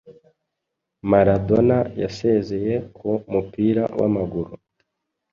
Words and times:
Maradona 1.09 1.77
yasezeye 2.01 2.73
ku 2.95 3.09
mupira 3.31 3.83
w’amaguru 3.99 4.51